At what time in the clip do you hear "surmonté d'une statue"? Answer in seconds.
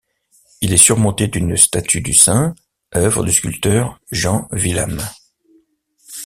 0.77-2.01